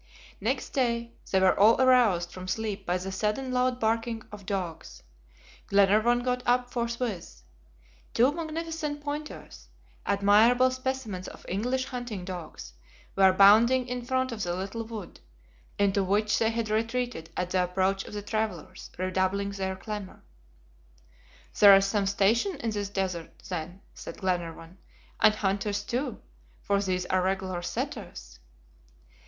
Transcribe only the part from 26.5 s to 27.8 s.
for these are regular